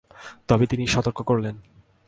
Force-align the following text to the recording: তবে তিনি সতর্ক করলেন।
তবে 0.47 0.65
তিনি 0.67 0.83
সতর্ক 0.87 1.19
করলেন। 1.21 1.55